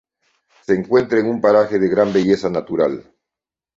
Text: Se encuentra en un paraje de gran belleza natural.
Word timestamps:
Se 0.63 0.73
encuentra 0.73 1.19
en 1.19 1.27
un 1.27 1.39
paraje 1.41 1.77
de 1.77 1.87
gran 1.87 2.11
belleza 2.11 2.49
natural. 2.49 3.05